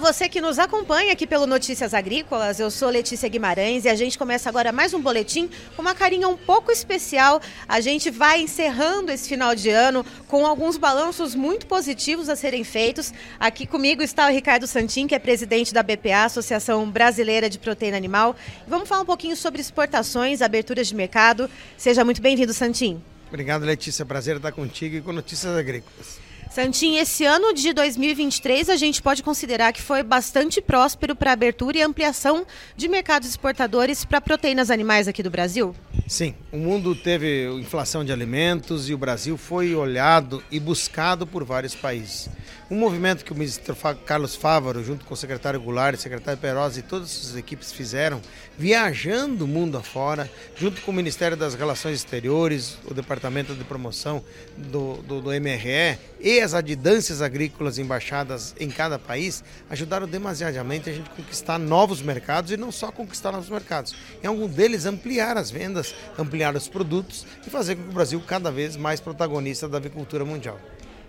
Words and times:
você 0.00 0.30
que 0.30 0.40
nos 0.40 0.58
acompanha 0.58 1.12
aqui 1.12 1.26
pelo 1.26 1.46
Notícias 1.46 1.92
Agrícolas. 1.92 2.58
Eu 2.58 2.70
sou 2.70 2.88
Letícia 2.88 3.28
Guimarães 3.28 3.84
e 3.84 3.88
a 3.88 3.94
gente 3.94 4.16
começa 4.16 4.48
agora 4.48 4.72
mais 4.72 4.94
um 4.94 5.00
boletim 5.00 5.48
com 5.76 5.82
uma 5.82 5.94
carinha 5.94 6.26
um 6.26 6.38
pouco 6.38 6.72
especial. 6.72 7.40
A 7.68 7.82
gente 7.82 8.10
vai 8.10 8.40
encerrando 8.40 9.12
esse 9.12 9.28
final 9.28 9.54
de 9.54 9.68
ano 9.68 10.04
com 10.26 10.46
alguns 10.46 10.78
balanços 10.78 11.34
muito 11.34 11.66
positivos 11.66 12.30
a 12.30 12.34
serem 12.34 12.64
feitos. 12.64 13.12
Aqui 13.38 13.66
comigo 13.66 14.02
está 14.02 14.26
o 14.26 14.32
Ricardo 14.32 14.66
Santin, 14.66 15.06
que 15.06 15.14
é 15.14 15.18
presidente 15.18 15.74
da 15.74 15.82
BPA, 15.82 16.24
Associação 16.24 16.90
Brasileira 16.90 17.50
de 17.50 17.58
Proteína 17.58 17.98
Animal. 17.98 18.34
vamos 18.66 18.88
falar 18.88 19.02
um 19.02 19.06
pouquinho 19.06 19.36
sobre 19.36 19.60
exportações, 19.60 20.40
aberturas 20.40 20.88
de 20.88 20.94
mercado. 20.94 21.48
Seja 21.76 22.04
muito 22.06 22.22
bem-vindo, 22.22 22.54
Santin. 22.54 23.02
Obrigado, 23.28 23.66
Letícia. 23.66 24.06
Prazer 24.06 24.36
estar 24.36 24.50
contigo 24.52 24.96
e 24.96 25.02
com 25.02 25.12
Notícias 25.12 25.54
Agrícolas. 25.54 26.29
Santinho, 26.50 27.00
esse 27.00 27.24
ano 27.24 27.54
de 27.54 27.72
2023 27.72 28.70
a 28.70 28.76
gente 28.76 29.00
pode 29.00 29.22
considerar 29.22 29.72
que 29.72 29.80
foi 29.80 30.02
bastante 30.02 30.60
próspero 30.60 31.14
para 31.14 31.30
a 31.30 31.32
abertura 31.32 31.78
e 31.78 31.82
ampliação 31.82 32.44
de 32.76 32.88
mercados 32.88 33.28
exportadores 33.28 34.04
para 34.04 34.20
proteínas 34.20 34.68
animais 34.68 35.06
aqui 35.06 35.22
do 35.22 35.30
Brasil? 35.30 35.72
Sim, 36.08 36.34
o 36.50 36.56
mundo 36.56 36.92
teve 36.96 37.48
inflação 37.52 38.04
de 38.04 38.12
alimentos 38.12 38.88
e 38.88 38.94
o 38.94 38.98
Brasil 38.98 39.36
foi 39.36 39.76
olhado 39.76 40.42
e 40.50 40.58
buscado 40.58 41.24
por 41.24 41.44
vários 41.44 41.76
países. 41.76 42.28
Um 42.70 42.76
movimento 42.76 43.24
que 43.24 43.32
o 43.32 43.34
ministro 43.34 43.76
Carlos 44.06 44.36
Fávaro, 44.36 44.84
junto 44.84 45.04
com 45.04 45.12
o 45.12 45.16
secretário 45.16 45.60
Goulart, 45.60 45.96
o 45.96 46.00
secretário 46.00 46.40
Perosa 46.40 46.78
e 46.78 46.82
todas 46.82 47.30
as 47.30 47.36
equipes 47.36 47.72
fizeram, 47.72 48.22
viajando 48.56 49.44
o 49.44 49.48
mundo 49.48 49.76
afora, 49.76 50.30
junto 50.54 50.80
com 50.82 50.92
o 50.92 50.94
Ministério 50.94 51.36
das 51.36 51.56
Relações 51.56 51.96
Exteriores, 51.96 52.78
o 52.84 52.94
Departamento 52.94 53.56
de 53.56 53.64
Promoção 53.64 54.22
do, 54.56 54.98
do, 54.98 55.20
do 55.20 55.30
MRE 55.30 55.98
e 56.20 56.38
as 56.38 56.54
adidâncias 56.54 57.20
agrícolas 57.20 57.76
embaixadas 57.76 58.54
em 58.60 58.70
cada 58.70 59.00
país, 59.00 59.42
ajudaram 59.68 60.06
demasiadamente 60.06 60.90
a 60.90 60.92
gente 60.92 61.10
conquistar 61.10 61.58
novos 61.58 62.00
mercados 62.00 62.52
e 62.52 62.56
não 62.56 62.70
só 62.70 62.92
conquistar 62.92 63.32
novos 63.32 63.50
mercados, 63.50 63.96
em 64.22 64.28
algum 64.28 64.46
deles 64.46 64.86
ampliar 64.86 65.36
as 65.36 65.50
vendas, 65.50 65.92
ampliar 66.16 66.54
os 66.54 66.68
produtos 66.68 67.26
e 67.44 67.50
fazer 67.50 67.74
com 67.74 67.82
que 67.82 67.88
o 67.88 67.94
Brasil 67.94 68.22
cada 68.24 68.52
vez 68.52 68.76
mais 68.76 69.00
protagonista 69.00 69.68
da 69.68 69.78
avicultura 69.78 70.24
mundial. 70.24 70.60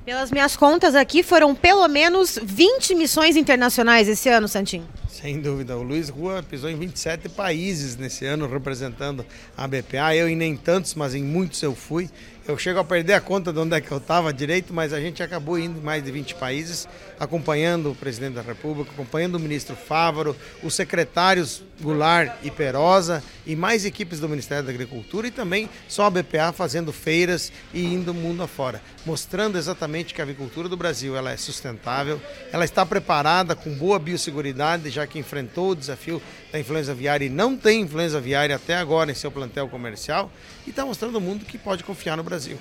Pelas 0.04 0.32
minhas 0.32 0.58
contas 0.58 0.96
aqui, 0.96 1.22
foram 1.22 1.54
pelo 1.54 1.88
menos 1.88 2.40
20 2.42 2.96
missões 2.96 3.36
internacionais 3.36 4.08
esse 4.08 4.28
ano, 4.30 4.48
Santinho. 4.48 4.88
Sem 5.12 5.42
dúvida. 5.42 5.78
O 5.78 5.84
Luiz 5.84 6.08
Rua 6.08 6.42
pisou 6.42 6.70
em 6.70 6.76
27 6.76 7.28
países 7.28 7.98
nesse 7.98 8.26
ano 8.26 8.48
representando 8.48 9.26
a 9.58 9.68
BPA. 9.68 10.16
Eu 10.16 10.30
em 10.30 10.38
nem 10.38 10.56
tantos, 10.56 10.96
mas 10.96 11.14
em 11.14 11.22
muitos 11.22 11.62
eu 11.62 11.76
fui. 11.76 12.10
Eu 12.48 12.58
chego 12.58 12.80
a 12.80 12.84
perder 12.84 13.14
a 13.14 13.22
conta 13.22 13.54
de 13.54 13.60
onde 13.60 13.76
é 13.76 13.82
que 13.82 13.92
eu 13.92 14.00
estava 14.00 14.34
direito, 14.34 14.74
mas 14.74 14.94
a 14.94 15.00
gente 15.00 15.22
acabou 15.22 15.60
indo 15.60 15.80
em 15.80 15.84
mais 15.84 16.04
de 16.04 16.12
20 16.12 16.36
países, 16.36 16.88
acompanhando 17.20 17.92
o 17.92 17.96
presidente 17.96 18.34
da 18.34 18.42
República, 18.42 18.90
acompanhando 18.92 19.36
o 19.36 19.40
ministro 19.40 19.76
Fávaro, 19.76 20.36
os 20.64 20.74
secretários 20.74 21.62
Goulart 21.80 22.32
e 22.42 22.50
Perosa 22.50 23.24
e 23.46 23.56
mais 23.56 23.86
equipes 23.86 24.20
do 24.20 24.28
Ministério 24.28 24.64
da 24.64 24.72
Agricultura 24.72 25.28
e 25.28 25.32
também 25.32 25.70
só 25.88 26.06
a 26.06 26.10
BPA 26.10 26.52
fazendo 26.52 26.92
feiras 26.92 27.52
e 27.74 27.86
indo 27.86 28.14
mundo 28.14 28.42
afora, 28.42 28.82
mostrando 29.06 29.58
exatamente 29.58 30.14
que 30.14 30.22
a 30.22 30.24
agricultura 30.24 30.68
do 30.68 30.78
Brasil 30.78 31.16
ela 31.16 31.32
é 31.32 31.38
sustentável, 31.38 32.20
ela 32.52 32.66
está 32.66 32.84
preparada 32.86 33.56
com 33.56 33.72
boa 33.74 34.00
biosseguridade, 34.00 34.90
já 34.90 35.01
que 35.08 35.20
enfrentou 35.20 35.72
o 35.72 35.76
desafio 35.76 36.22
da 36.52 36.60
influenza 36.60 36.92
aviária 36.92 37.26
e 37.26 37.30
não 37.30 37.56
tem 37.56 37.82
influenza 37.82 38.18
aviária 38.18 38.56
até 38.56 38.76
agora 38.76 39.12
em 39.12 39.16
seu 39.16 39.32
plantel 39.32 39.68
comercial 39.68 40.32
e 40.66 40.70
está 40.70 40.86
mostrando 40.86 41.16
ao 41.16 41.22
mundo 41.22 41.46
que 41.46 41.58
pode 41.58 41.84
confiar 41.84 42.18
no 42.18 42.24
Brasil. 42.24 42.58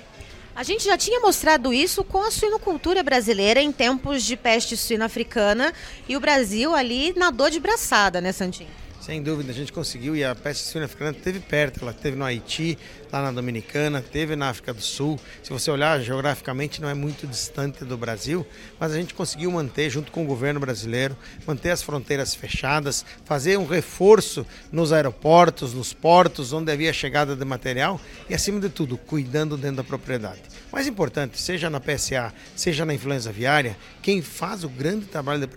A 0.53 0.63
gente 0.63 0.83
já 0.83 0.97
tinha 0.97 1.19
mostrado 1.21 1.73
isso 1.73 2.03
com 2.03 2.21
a 2.23 2.29
suinocultura 2.29 3.01
brasileira 3.01 3.61
em 3.61 3.71
tempos 3.71 4.23
de 4.23 4.35
peste 4.35 4.75
suína 4.75 5.05
africana 5.05 5.73
e 6.09 6.17
o 6.17 6.19
Brasil 6.19 6.75
ali 6.75 7.13
nadou 7.15 7.49
de 7.49 7.59
braçada, 7.59 8.19
né, 8.19 8.31
Santinho? 8.33 8.69
Sem 8.99 9.23
dúvida, 9.23 9.51
a 9.51 9.55
gente 9.55 9.73
conseguiu 9.73 10.15
e 10.15 10.23
a 10.23 10.35
peste 10.35 10.63
suína 10.63 10.85
africana 10.85 11.11
esteve 11.17 11.39
perto, 11.39 11.79
ela 11.81 11.91
esteve 11.91 12.15
no 12.15 12.23
Haiti, 12.23 12.77
lá 13.11 13.21
na 13.21 13.31
Dominicana, 13.31 14.01
teve 14.01 14.35
na 14.35 14.49
África 14.49 14.73
do 14.73 14.81
Sul. 14.81 15.19
Se 15.43 15.51
você 15.51 15.69
olhar 15.69 15.99
geograficamente, 16.01 16.81
não 16.81 16.87
é 16.87 16.93
muito 16.93 17.27
distante 17.27 17.83
do 17.83 17.97
Brasil, 17.97 18.45
mas 18.79 18.93
a 18.93 18.95
gente 18.95 19.13
conseguiu 19.13 19.51
manter, 19.51 19.89
junto 19.89 20.11
com 20.11 20.23
o 20.23 20.27
governo 20.27 20.59
brasileiro, 20.59 21.17
manter 21.45 21.71
as 21.71 21.83
fronteiras 21.83 22.33
fechadas, 22.33 23.05
fazer 23.25 23.57
um 23.57 23.65
reforço 23.65 24.45
nos 24.71 24.93
aeroportos, 24.93 25.73
nos 25.73 25.93
portos, 25.93 26.53
onde 26.53 26.71
havia 26.71 26.93
chegada 26.93 27.35
de 27.35 27.43
material 27.43 27.99
e, 28.29 28.33
acima 28.33 28.59
de 28.59 28.69
tudo, 28.69 28.97
cuidando 28.97 29.57
dentro 29.57 29.77
da 29.77 29.83
propriedade. 29.83 30.41
Mais 30.71 30.87
importante, 30.87 31.39
seja 31.39 31.69
na 31.69 31.81
PSA, 31.81 32.33
seja 32.55 32.85
na 32.85 32.93
influenza 32.93 33.29
aviária, 33.29 33.75
quem 34.01 34.21
faz 34.21 34.63
o 34.63 34.69
grande 34.69 35.05
trabalho 35.05 35.41
de 35.41 35.49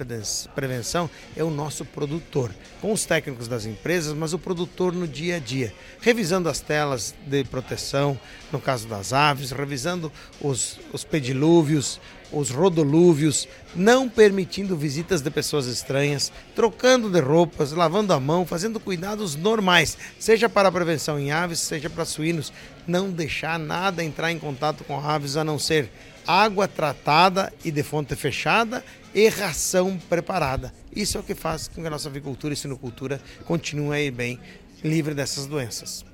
prevenção 0.54 1.08
é 1.36 1.44
o 1.44 1.50
nosso 1.50 1.84
produtor, 1.84 2.50
com 2.80 2.92
os 2.92 3.04
técnicos 3.04 3.46
das 3.46 3.64
empresas, 3.64 4.12
mas 4.12 4.32
o 4.32 4.38
produtor 4.38 4.92
no 4.92 5.06
dia 5.06 5.36
a 5.36 5.38
dia, 5.38 5.72
revisando 6.00 6.48
as 6.48 6.60
telas 6.60 7.14
de 7.26 7.43
proteção, 7.44 8.18
no 8.50 8.60
caso 8.60 8.88
das 8.88 9.12
aves, 9.12 9.50
revisando 9.50 10.10
os, 10.40 10.78
os 10.92 11.04
pedilúvios, 11.04 12.00
os 12.32 12.50
rodolúvios, 12.50 13.48
não 13.74 14.08
permitindo 14.08 14.76
visitas 14.76 15.22
de 15.22 15.30
pessoas 15.30 15.66
estranhas, 15.66 16.32
trocando 16.54 17.08
de 17.08 17.20
roupas, 17.20 17.72
lavando 17.72 18.12
a 18.12 18.20
mão, 18.20 18.44
fazendo 18.44 18.80
cuidados 18.80 19.36
normais, 19.36 19.96
seja 20.18 20.48
para 20.48 20.68
a 20.68 20.72
prevenção 20.72 21.18
em 21.18 21.30
aves, 21.30 21.60
seja 21.60 21.88
para 21.88 22.04
suínos. 22.04 22.52
Não 22.86 23.10
deixar 23.10 23.58
nada 23.58 24.04
entrar 24.04 24.30
em 24.30 24.38
contato 24.38 24.84
com 24.84 24.98
aves 24.98 25.36
a 25.36 25.44
não 25.44 25.58
ser 25.58 25.90
água 26.26 26.66
tratada 26.66 27.52
e 27.64 27.70
de 27.70 27.82
fonte 27.82 28.16
fechada 28.16 28.84
e 29.14 29.28
ração 29.28 29.98
preparada. 30.08 30.72
Isso 30.94 31.16
é 31.16 31.20
o 31.20 31.24
que 31.24 31.34
faz 31.34 31.68
com 31.68 31.80
que 31.80 31.86
a 31.86 31.90
nossa 31.90 32.08
avicultura 32.08 32.52
e 32.52 32.56
sinocultura 32.56 33.20
continue 33.44 34.10
bem 34.10 34.40
livre 34.82 35.14
dessas 35.14 35.46
doenças. 35.46 36.04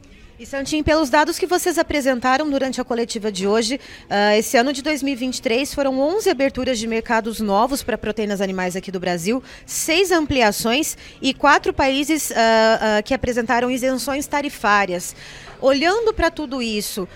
E 0.41 0.47
Santinho, 0.47 0.83
pelos 0.83 1.11
dados 1.11 1.39
que 1.39 1.47
vocês 1.47 1.77
apresentaram 1.77 2.49
durante 2.49 2.81
a 2.81 2.85
coletiva 2.85 3.31
de 3.31 3.47
hoje, 3.47 3.79
uh, 4.09 4.39
esse 4.39 4.57
ano 4.57 4.73
de 4.73 4.81
2023 4.81 5.75
foram 5.75 6.01
11 6.01 6.31
aberturas 6.31 6.79
de 6.79 6.87
mercados 6.87 7.41
novos 7.41 7.83
para 7.83 7.99
proteínas 7.99 8.41
animais 8.41 8.75
aqui 8.75 8.91
do 8.91 8.99
Brasil, 8.99 9.43
seis 9.67 10.11
ampliações 10.11 10.97
e 11.21 11.35
quatro 11.35 11.75
países 11.75 12.31
uh, 12.31 12.33
uh, 12.33 13.03
que 13.05 13.13
apresentaram 13.13 13.71
isenções 13.71 14.27
tarifárias. 14.27 15.15
Olhando 15.61 16.15
para 16.15 16.31
tudo 16.31 16.63
isso, 16.63 17.07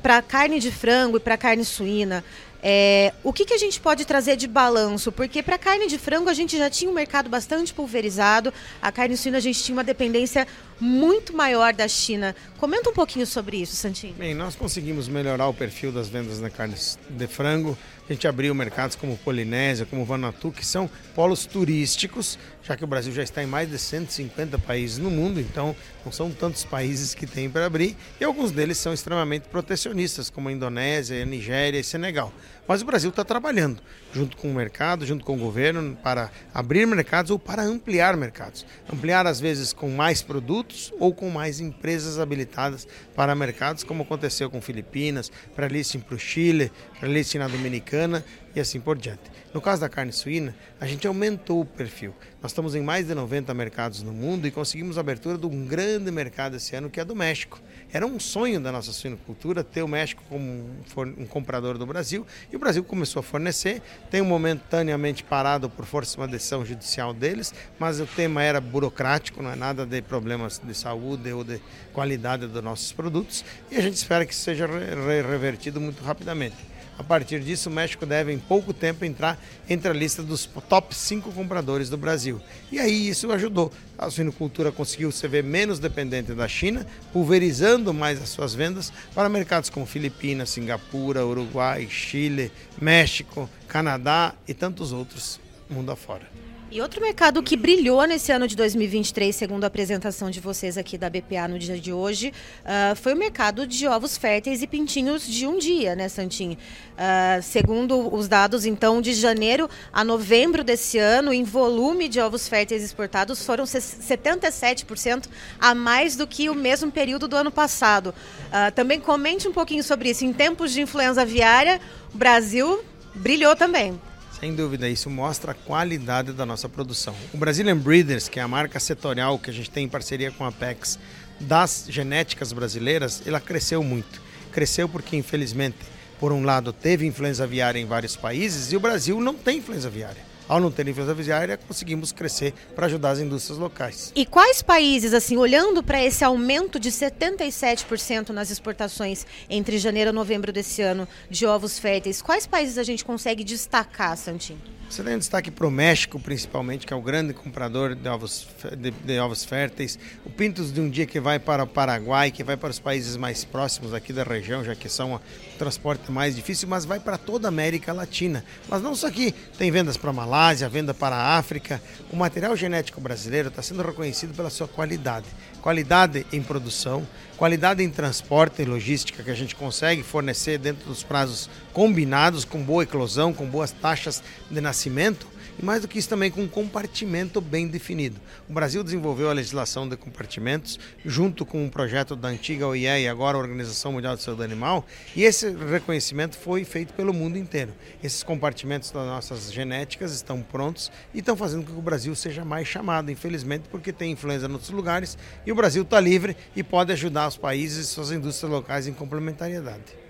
para 0.00 0.22
carne 0.22 0.60
de 0.60 0.70
frango 0.70 1.16
e 1.16 1.20
para 1.20 1.36
carne 1.36 1.64
suína, 1.64 2.22
é, 2.68 3.12
o 3.22 3.32
que, 3.32 3.44
que 3.44 3.54
a 3.54 3.58
gente 3.58 3.78
pode 3.78 4.04
trazer 4.04 4.34
de 4.34 4.48
balanço? 4.48 5.12
Porque 5.12 5.40
para 5.40 5.56
carne 5.56 5.86
de 5.86 5.98
frango 5.98 6.28
a 6.28 6.34
gente 6.34 6.58
já 6.58 6.68
tinha 6.68 6.90
um 6.90 6.94
mercado 6.94 7.28
bastante 7.28 7.72
pulverizado, 7.72 8.52
a 8.82 8.90
carne 8.90 9.16
suína 9.16 9.38
a 9.38 9.40
gente 9.40 9.62
tinha 9.62 9.76
uma 9.76 9.84
dependência 9.84 10.48
muito 10.80 11.34
maior 11.34 11.72
da 11.72 11.88
China. 11.88 12.34
Comenta 12.58 12.90
um 12.90 12.92
pouquinho 12.92 13.26
sobre 13.26 13.58
isso, 13.58 13.76
Santinho. 13.76 14.14
Bem, 14.14 14.34
nós 14.34 14.56
conseguimos 14.56 15.08
melhorar 15.08 15.48
o 15.48 15.54
perfil 15.54 15.92
das 15.92 16.08
vendas 16.08 16.40
na 16.40 16.50
carne 16.50 16.74
de 17.10 17.26
frango. 17.26 17.76
A 18.08 18.12
gente 18.12 18.28
abriu 18.28 18.54
mercados 18.54 18.94
como 18.94 19.16
Polinésia, 19.18 19.84
como 19.84 20.04
Vanuatu, 20.04 20.52
que 20.52 20.64
são 20.64 20.88
polos 21.12 21.44
turísticos, 21.44 22.38
já 22.62 22.76
que 22.76 22.84
o 22.84 22.86
Brasil 22.86 23.12
já 23.12 23.22
está 23.22 23.42
em 23.42 23.46
mais 23.46 23.68
de 23.68 23.78
150 23.78 24.60
países 24.60 24.98
no 24.98 25.10
mundo, 25.10 25.40
então 25.40 25.74
não 26.04 26.12
são 26.12 26.30
tantos 26.30 26.62
países 26.62 27.14
que 27.14 27.26
tem 27.26 27.50
para 27.50 27.66
abrir, 27.66 27.96
e 28.20 28.24
alguns 28.24 28.52
deles 28.52 28.78
são 28.78 28.94
extremamente 28.94 29.48
protecionistas, 29.48 30.30
como 30.30 30.48
a 30.48 30.52
Indonésia, 30.52 31.20
a 31.20 31.26
Nigéria 31.26 31.80
e 31.80 31.84
Senegal. 31.84 32.32
Mas 32.68 32.80
o 32.80 32.84
Brasil 32.84 33.10
está 33.10 33.24
trabalhando 33.24 33.82
junto 34.12 34.36
com 34.36 34.50
o 34.50 34.54
mercado, 34.54 35.04
junto 35.04 35.24
com 35.24 35.34
o 35.34 35.38
governo, 35.38 35.96
para 36.02 36.30
abrir 36.54 36.86
mercados 36.86 37.30
ou 37.30 37.38
para 37.38 37.62
ampliar 37.62 38.16
mercados. 38.16 38.64
Ampliar, 38.92 39.26
às 39.26 39.40
vezes, 39.40 39.72
com 39.72 39.90
mais 39.90 40.22
produtos 40.22 40.65
ou 40.98 41.12
com 41.12 41.30
mais 41.30 41.60
empresas 41.60 42.18
habilitadas 42.18 42.86
para 43.14 43.34
mercados, 43.34 43.84
como 43.84 44.02
aconteceu 44.02 44.50
com 44.50 44.60
Filipinas, 44.60 45.30
para 45.54 45.68
listing 45.68 46.00
para 46.00 46.14
o 46.14 46.18
Chile, 46.18 46.70
para 46.98 47.08
listing 47.08 47.38
na 47.38 47.48
Dominicana 47.48 48.24
e 48.54 48.60
assim 48.60 48.80
por 48.80 48.96
diante. 48.96 49.30
No 49.52 49.60
caso 49.60 49.80
da 49.80 49.88
carne 49.88 50.12
suína, 50.12 50.54
a 50.80 50.86
gente 50.86 51.06
aumentou 51.06 51.60
o 51.60 51.64
perfil. 51.64 52.14
Nós 52.42 52.52
estamos 52.52 52.74
em 52.74 52.82
mais 52.82 53.06
de 53.06 53.14
90 53.14 53.52
mercados 53.54 54.02
no 54.02 54.12
mundo 54.12 54.46
e 54.46 54.50
conseguimos 54.50 54.98
a 54.98 55.00
abertura 55.00 55.36
de 55.36 55.46
um 55.46 55.66
grande 55.66 56.10
mercado 56.10 56.56
esse 56.56 56.74
ano, 56.74 56.90
que 56.90 57.00
é 57.00 57.04
do 57.04 57.14
México. 57.14 57.60
Era 57.92 58.06
um 58.06 58.18
sonho 58.18 58.60
da 58.60 58.72
nossa 58.72 58.92
suinocultura 58.92 59.62
ter 59.62 59.82
o 59.82 59.88
México 59.88 60.22
como 60.28 60.70
um 61.18 61.26
comprador 61.26 61.78
do 61.78 61.86
Brasil 61.86 62.26
e 62.52 62.56
o 62.56 62.58
Brasil 62.58 62.82
começou 62.84 63.20
a 63.20 63.22
fornecer. 63.22 63.80
Tem 64.10 64.22
momentaneamente 64.22 65.22
parado 65.22 65.68
por 65.70 65.84
força 65.84 66.12
de 66.12 66.20
uma 66.20 66.28
decisão 66.28 66.64
judicial 66.64 67.12
deles, 67.12 67.54
mas 67.78 68.00
o 68.00 68.06
tema 68.06 68.42
era 68.42 68.60
burocrático, 68.60 69.42
não 69.42 69.50
é 69.50 69.56
nada 69.56 69.86
de 69.86 70.02
problemas 70.02 70.55
de 70.64 70.74
saúde 70.74 71.32
ou 71.32 71.42
de 71.42 71.60
qualidade 71.92 72.46
dos 72.46 72.62
nossos 72.62 72.92
produtos 72.92 73.44
e 73.70 73.76
a 73.76 73.80
gente 73.80 73.94
espera 73.94 74.24
que 74.24 74.34
seja 74.34 74.66
revertido 74.66 75.80
muito 75.80 76.02
rapidamente. 76.02 76.56
A 76.98 77.04
partir 77.04 77.40
disso, 77.40 77.68
o 77.68 77.72
México 77.72 78.06
deve, 78.06 78.32
em 78.32 78.38
pouco 78.38 78.72
tempo, 78.72 79.04
entrar 79.04 79.38
entre 79.68 79.90
a 79.90 79.92
lista 79.92 80.22
dos 80.22 80.46
top 80.68 80.94
5 80.94 81.30
compradores 81.32 81.90
do 81.90 81.96
Brasil. 81.98 82.40
E 82.72 82.78
aí 82.78 83.08
isso 83.08 83.30
ajudou. 83.32 83.70
A 83.98 84.08
suinocultura 84.08 84.72
conseguiu 84.72 85.12
se 85.12 85.28
ver 85.28 85.44
menos 85.44 85.78
dependente 85.78 86.32
da 86.32 86.48
China, 86.48 86.86
pulverizando 87.12 87.92
mais 87.92 88.22
as 88.22 88.30
suas 88.30 88.54
vendas 88.54 88.90
para 89.14 89.28
mercados 89.28 89.68
como 89.68 89.84
Filipinas, 89.84 90.48
Singapura, 90.48 91.26
Uruguai, 91.26 91.86
Chile, 91.90 92.50
México, 92.80 93.48
Canadá 93.68 94.34
e 94.48 94.54
tantos 94.54 94.90
outros 94.92 95.38
mundo 95.68 95.90
afora. 95.90 96.26
E 96.68 96.80
outro 96.80 97.00
mercado 97.00 97.40
que 97.44 97.56
brilhou 97.56 98.04
nesse 98.06 98.32
ano 98.32 98.48
de 98.48 98.56
2023, 98.56 99.34
segundo 99.34 99.62
a 99.62 99.68
apresentação 99.68 100.28
de 100.28 100.40
vocês 100.40 100.76
aqui 100.76 100.98
da 100.98 101.08
BPA 101.08 101.46
no 101.46 101.60
dia 101.60 101.78
de 101.78 101.92
hoje, 101.92 102.32
uh, 102.64 102.96
foi 102.96 103.14
o 103.14 103.16
mercado 103.16 103.68
de 103.68 103.86
ovos 103.86 104.16
férteis 104.18 104.62
e 104.62 104.66
pintinhos 104.66 105.24
de 105.28 105.46
um 105.46 105.58
dia, 105.58 105.94
né, 105.94 106.08
Santinho? 106.08 106.54
Uh, 106.54 107.40
segundo 107.40 108.12
os 108.12 108.26
dados, 108.26 108.66
então, 108.66 109.00
de 109.00 109.14
janeiro 109.14 109.70
a 109.92 110.02
novembro 110.02 110.64
desse 110.64 110.98
ano, 110.98 111.32
em 111.32 111.44
volume 111.44 112.08
de 112.08 112.18
ovos 112.18 112.48
férteis 112.48 112.82
exportados, 112.82 113.46
foram 113.46 113.62
77% 113.62 115.28
a 115.60 115.72
mais 115.72 116.16
do 116.16 116.26
que 116.26 116.50
o 116.50 116.54
mesmo 116.54 116.90
período 116.90 117.28
do 117.28 117.36
ano 117.36 117.52
passado. 117.52 118.08
Uh, 118.08 118.72
também 118.74 118.98
comente 118.98 119.46
um 119.46 119.52
pouquinho 119.52 119.84
sobre 119.84 120.10
isso. 120.10 120.24
Em 120.24 120.32
tempos 120.32 120.72
de 120.72 120.82
influenza 120.82 121.22
aviária, 121.22 121.80
o 122.12 122.18
Brasil 122.18 122.82
brilhou 123.14 123.54
também. 123.54 123.96
Sem 124.38 124.54
dúvida, 124.54 124.88
isso 124.88 125.08
mostra 125.08 125.52
a 125.52 125.54
qualidade 125.54 126.32
da 126.32 126.44
nossa 126.44 126.68
produção. 126.68 127.14
O 127.32 127.38
Brazilian 127.38 127.78
Breeders, 127.78 128.28
que 128.28 128.38
é 128.38 128.42
a 128.42 128.48
marca 128.48 128.78
setorial 128.78 129.38
que 129.38 129.48
a 129.48 129.52
gente 129.52 129.70
tem 129.70 129.84
em 129.84 129.88
parceria 129.88 130.30
com 130.30 130.44
a 130.44 130.48
Apex 130.48 130.98
das 131.40 131.86
genéticas 131.88 132.52
brasileiras, 132.52 133.22
ela 133.26 133.40
cresceu 133.40 133.82
muito. 133.82 134.20
Cresceu 134.52 134.88
porque, 134.88 135.16
infelizmente, 135.16 135.78
por 136.20 136.32
um 136.32 136.44
lado, 136.44 136.72
teve 136.72 137.06
influenza 137.06 137.44
aviária 137.44 137.78
em 137.78 137.86
vários 137.86 138.14
países 138.14 138.72
e 138.72 138.76
o 138.76 138.80
Brasil 138.80 139.20
não 139.20 139.34
tem 139.34 139.58
influenza 139.58 139.88
aviária 139.88 140.35
ao 140.48 140.60
não 140.60 140.70
ter 140.70 140.86
influenza 140.88 141.12
aviária, 141.12 141.56
conseguimos 141.56 142.12
crescer 142.12 142.52
para 142.74 142.86
ajudar 142.86 143.10
as 143.10 143.18
indústrias 143.18 143.58
locais. 143.58 144.12
E 144.14 144.24
quais 144.24 144.62
países, 144.62 145.12
assim, 145.12 145.36
olhando 145.36 145.82
para 145.82 146.02
esse 146.02 146.24
aumento 146.24 146.78
de 146.78 146.90
77% 146.90 148.30
nas 148.30 148.50
exportações 148.50 149.26
entre 149.48 149.78
janeiro 149.78 150.10
e 150.10 150.12
novembro 150.12 150.52
desse 150.52 150.82
ano 150.82 151.08
de 151.30 151.46
ovos 151.46 151.78
férteis, 151.78 152.22
quais 152.22 152.46
países 152.46 152.78
a 152.78 152.82
gente 152.82 153.04
consegue 153.04 153.44
destacar, 153.44 154.16
Santinho? 154.16 154.76
Você 154.88 155.02
tem 155.02 155.16
um 155.16 155.18
destaque 155.18 155.50
para 155.50 155.66
o 155.66 155.70
México, 155.70 156.18
principalmente, 156.18 156.86
que 156.86 156.92
é 156.92 156.96
o 156.96 157.02
grande 157.02 157.34
comprador 157.34 157.94
de 157.94 158.08
ovos, 158.08 158.46
de, 158.78 158.92
de, 158.92 159.18
ovos 159.18 159.44
férteis. 159.44 159.98
O 160.24 160.30
Pintos 160.30 160.72
de 160.72 160.80
um 160.80 160.88
dia 160.88 161.04
que 161.04 161.18
vai 161.18 161.40
para 161.40 161.64
o 161.64 161.66
Paraguai, 161.66 162.30
que 162.30 162.44
vai 162.44 162.56
para 162.56 162.70
os 162.70 162.78
países 162.78 163.16
mais 163.16 163.44
próximos 163.44 163.92
aqui 163.92 164.12
da 164.12 164.22
região, 164.22 164.62
já 164.62 164.76
que 164.76 164.88
são 164.88 165.14
o 165.14 165.20
transporte 165.58 166.10
mais 166.12 166.36
difícil, 166.36 166.68
mas 166.68 166.84
vai 166.84 167.00
para 167.00 167.18
toda 167.18 167.48
a 167.48 167.50
América 167.50 167.92
Latina. 167.92 168.44
Mas 168.68 168.80
não 168.80 168.94
só 168.94 169.08
aqui, 169.08 169.34
tem 169.58 169.72
vendas 169.72 169.96
para 169.96 170.10
a 170.10 170.12
Malásia, 170.36 170.68
venda 170.68 170.92
para 170.92 171.16
a 171.16 171.38
África. 171.38 171.80
O 172.12 172.16
material 172.16 172.54
genético 172.54 173.00
brasileiro 173.00 173.48
está 173.48 173.62
sendo 173.62 173.82
reconhecido 173.82 174.36
pela 174.36 174.50
sua 174.50 174.68
qualidade. 174.68 175.24
Qualidade 175.62 176.26
em 176.30 176.42
produção, 176.42 177.08
qualidade 177.38 177.82
em 177.82 177.88
transporte 177.88 178.60
e 178.60 178.66
logística 178.66 179.22
que 179.22 179.30
a 179.30 179.34
gente 179.34 179.56
consegue 179.56 180.02
fornecer 180.02 180.58
dentro 180.58 180.86
dos 180.86 181.02
prazos 181.02 181.48
combinados, 181.72 182.44
com 182.44 182.62
boa 182.62 182.82
eclosão, 182.82 183.32
com 183.32 183.46
boas 183.46 183.72
taxas 183.72 184.22
de 184.50 184.60
nascimento 184.60 185.26
e 185.58 185.64
mais 185.64 185.82
do 185.82 185.88
que 185.88 185.98
isso 185.98 186.08
também 186.08 186.30
com 186.30 186.42
um 186.42 186.48
compartimento 186.48 187.40
bem 187.40 187.66
definido. 187.66 188.20
O 188.48 188.52
Brasil 188.52 188.82
desenvolveu 188.82 189.30
a 189.30 189.32
legislação 189.32 189.88
de 189.88 189.96
compartimentos 189.96 190.78
junto 191.04 191.44
com 191.44 191.64
um 191.64 191.68
projeto 191.68 192.14
da 192.14 192.28
antiga 192.28 192.66
OIE 192.66 192.84
e 192.84 193.08
agora 193.08 193.36
a 193.36 193.40
Organização 193.40 193.92
Mundial 193.92 194.16
de 194.16 194.22
Saúde 194.22 194.42
Animal 194.42 194.86
e 195.14 195.24
esse 195.24 195.50
reconhecimento 195.50 196.36
foi 196.36 196.64
feito 196.64 196.92
pelo 196.94 197.12
mundo 197.12 197.38
inteiro. 197.38 197.72
Esses 198.02 198.22
compartimentos 198.22 198.90
das 198.90 199.06
nossas 199.06 199.52
genéticas 199.52 200.12
estão 200.12 200.42
prontos 200.42 200.90
e 201.14 201.18
estão 201.18 201.36
fazendo 201.36 201.64
com 201.64 201.72
que 201.72 201.78
o 201.78 201.82
Brasil 201.82 202.14
seja 202.14 202.44
mais 202.44 202.68
chamado, 202.68 203.10
infelizmente, 203.10 203.64
porque 203.70 203.92
tem 203.92 204.12
influenza 204.12 204.46
em 204.46 204.52
outros 204.52 204.70
lugares 204.70 205.16
e 205.44 205.52
o 205.52 205.54
Brasil 205.54 205.82
está 205.82 206.00
livre 206.00 206.36
e 206.54 206.62
pode 206.62 206.92
ajudar 206.92 207.28
os 207.28 207.36
países 207.36 207.86
e 207.86 207.88
suas 207.88 208.10
indústrias 208.10 208.50
locais 208.50 208.86
em 208.86 208.92
complementariedade. 208.92 210.05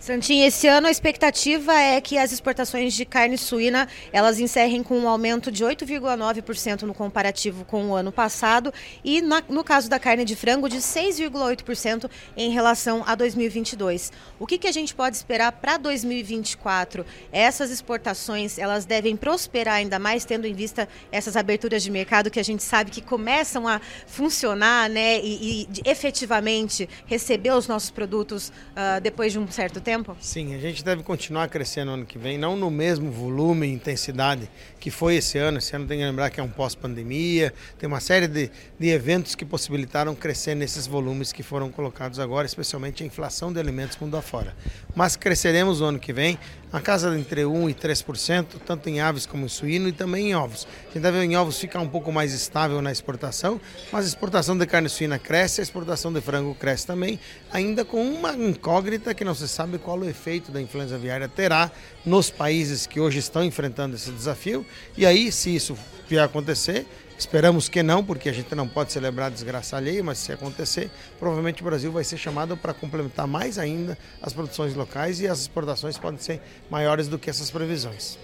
Santinho, 0.00 0.46
esse 0.46 0.66
ano 0.66 0.86
a 0.86 0.90
expectativa 0.90 1.74
é 1.74 2.00
que 2.00 2.16
as 2.16 2.32
exportações 2.32 2.94
de 2.94 3.04
carne 3.04 3.36
suína 3.36 3.86
elas 4.10 4.40
encerrem 4.40 4.82
com 4.82 4.98
um 4.98 5.06
aumento 5.06 5.52
de 5.52 5.62
8,9% 5.62 6.82
no 6.84 6.94
comparativo 6.94 7.66
com 7.66 7.90
o 7.90 7.94
ano 7.94 8.10
passado 8.10 8.72
e 9.04 9.20
na, 9.20 9.42
no 9.46 9.62
caso 9.62 9.90
da 9.90 9.98
carne 9.98 10.24
de 10.24 10.34
frango 10.34 10.70
de 10.70 10.78
6,8% 10.78 12.10
em 12.34 12.50
relação 12.50 13.04
a 13.06 13.14
2022. 13.14 14.10
O 14.38 14.46
que, 14.46 14.56
que 14.56 14.66
a 14.66 14.72
gente 14.72 14.94
pode 14.94 15.16
esperar 15.16 15.52
para 15.52 15.76
2024? 15.76 17.04
Essas 17.30 17.70
exportações 17.70 18.56
elas 18.56 18.86
devem 18.86 19.14
prosperar 19.14 19.74
ainda 19.74 19.98
mais 19.98 20.24
tendo 20.24 20.46
em 20.46 20.54
vista 20.54 20.88
essas 21.12 21.36
aberturas 21.36 21.82
de 21.82 21.90
mercado 21.90 22.30
que 22.30 22.40
a 22.40 22.44
gente 22.44 22.62
sabe 22.62 22.90
que 22.90 23.02
começam 23.02 23.68
a 23.68 23.78
funcionar, 24.06 24.88
né, 24.88 25.20
e, 25.20 25.68
e 25.68 25.68
efetivamente 25.84 26.88
receber 27.04 27.50
os 27.50 27.68
nossos 27.68 27.90
produtos 27.90 28.48
uh, 28.48 28.98
depois 29.02 29.32
de 29.32 29.38
um 29.38 29.46
certo 29.50 29.78
tempo 29.78 29.89
tempo? 29.90 30.16
Sim, 30.20 30.54
a 30.54 30.58
gente 30.58 30.84
deve 30.84 31.02
continuar 31.02 31.48
crescendo 31.48 31.90
ano 31.90 32.06
que 32.06 32.16
vem, 32.16 32.38
não 32.38 32.54
no 32.54 32.70
mesmo 32.70 33.10
volume 33.10 33.66
e 33.66 33.72
intensidade 33.72 34.48
que 34.78 34.88
foi 34.88 35.16
esse 35.16 35.36
ano. 35.36 35.58
Esse 35.58 35.74
ano 35.74 35.84
tem 35.84 35.98
que 35.98 36.04
lembrar 36.04 36.30
que 36.30 36.38
é 36.38 36.42
um 36.42 36.48
pós-pandemia, 36.48 37.52
tem 37.76 37.88
uma 37.88 37.98
série 37.98 38.28
de, 38.28 38.52
de 38.78 38.88
eventos 38.88 39.34
que 39.34 39.44
possibilitaram 39.44 40.14
crescer 40.14 40.54
nesses 40.54 40.86
volumes 40.86 41.32
que 41.32 41.42
foram 41.42 41.72
colocados 41.72 42.20
agora, 42.20 42.46
especialmente 42.46 43.02
a 43.02 43.06
inflação 43.06 43.52
de 43.52 43.58
alimentos 43.58 43.98
mundo 43.98 44.16
afora. 44.16 44.54
Mas 44.94 45.16
cresceremos 45.16 45.80
no 45.80 45.86
ano 45.86 45.98
que 45.98 46.12
vem, 46.12 46.38
a 46.72 46.80
casa 46.80 47.18
entre 47.18 47.42
1% 47.42 47.68
e 47.68 47.74
3%, 47.74 48.46
tanto 48.64 48.88
em 48.88 49.00
aves 49.00 49.26
como 49.26 49.44
em 49.44 49.48
suíno 49.48 49.88
e 49.88 49.92
também 49.92 50.30
em 50.30 50.34
ovos. 50.36 50.68
A 50.82 50.92
gente 50.92 51.02
deve 51.02 51.20
em 51.24 51.36
ovos 51.36 51.58
ficar 51.58 51.80
um 51.80 51.88
pouco 51.88 52.12
mais 52.12 52.32
estável 52.32 52.80
na 52.80 52.92
exportação, 52.92 53.60
mas 53.90 54.04
a 54.04 54.08
exportação 54.08 54.56
de 54.56 54.64
carne 54.66 54.88
suína 54.88 55.18
cresce, 55.18 55.60
a 55.60 55.64
exportação 55.64 56.12
de 56.12 56.20
frango 56.20 56.54
cresce 56.54 56.86
também, 56.86 57.18
ainda 57.52 57.84
com 57.84 58.00
uma 58.00 58.34
incógnita 58.34 59.12
que 59.14 59.24
não 59.24 59.34
se 59.34 59.48
sabe 59.48 59.79
qual 59.80 59.98
o 59.98 60.08
efeito 60.08 60.52
da 60.52 60.60
influenza 60.60 60.94
aviária 60.94 61.28
terá 61.28 61.70
nos 62.04 62.30
países 62.30 62.86
que 62.86 63.00
hoje 63.00 63.18
estão 63.18 63.44
enfrentando 63.44 63.96
esse 63.96 64.10
desafio. 64.10 64.64
E 64.96 65.04
aí, 65.04 65.32
se 65.32 65.54
isso 65.54 65.76
vier 66.08 66.22
a 66.22 66.26
acontecer, 66.26 66.86
Esperamos 67.20 67.68
que 67.68 67.82
não, 67.82 68.02
porque 68.02 68.30
a 68.30 68.32
gente 68.32 68.54
não 68.54 68.66
pode 68.66 68.90
celebrar 68.94 69.26
a 69.26 69.30
desgraça 69.30 69.76
alheia, 69.76 70.02
mas 70.02 70.16
se 70.16 70.32
acontecer, 70.32 70.90
provavelmente 71.18 71.60
o 71.60 71.64
Brasil 71.66 71.92
vai 71.92 72.02
ser 72.02 72.16
chamado 72.16 72.56
para 72.56 72.72
complementar 72.72 73.26
mais 73.26 73.58
ainda 73.58 73.98
as 74.22 74.32
produções 74.32 74.74
locais 74.74 75.20
e 75.20 75.28
as 75.28 75.40
exportações 75.40 75.98
podem 75.98 76.18
ser 76.18 76.40
maiores 76.70 77.08
do 77.08 77.18
que 77.18 77.28
essas 77.28 77.50
previsões. 77.50 78.18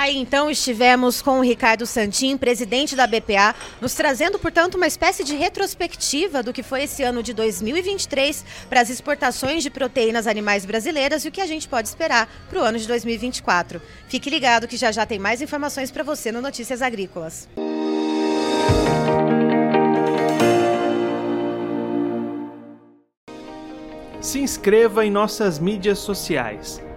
Aí, 0.00 0.16
então 0.16 0.50
estivemos 0.50 1.20
com 1.20 1.40
o 1.40 1.42
Ricardo 1.42 1.84
Santin, 1.84 2.38
presidente 2.38 2.96
da 2.96 3.06
BPA, 3.06 3.54
nos 3.82 3.92
trazendo, 3.92 4.38
portanto, 4.38 4.76
uma 4.76 4.86
espécie 4.86 5.22
de 5.22 5.36
retrospectiva 5.36 6.42
do 6.42 6.54
que 6.54 6.62
foi 6.62 6.84
esse 6.84 7.02
ano 7.02 7.22
de 7.22 7.34
2023 7.34 8.42
para 8.70 8.80
as 8.80 8.88
exportações 8.88 9.62
de 9.62 9.68
proteínas 9.68 10.26
animais 10.26 10.64
brasileiras 10.64 11.26
e 11.26 11.28
o 11.28 11.30
que 11.30 11.42
a 11.42 11.46
gente 11.46 11.68
pode 11.68 11.88
esperar 11.88 12.26
para 12.48 12.58
o 12.58 12.62
ano 12.62 12.78
de 12.78 12.88
2024. 12.88 13.82
Fique 14.08 14.30
ligado 14.30 14.66
que 14.66 14.78
já 14.78 14.90
já 14.90 15.04
tem 15.04 15.18
mais 15.18 15.42
informações 15.42 15.90
para 15.90 16.02
você 16.02 16.32
no 16.32 16.40
Notícias 16.40 16.80
Agrícolas. 16.80 17.46
Se 24.18 24.38
inscreva 24.38 25.04
em 25.04 25.10
nossas 25.10 25.58
mídias 25.58 25.98
sociais. 25.98 26.80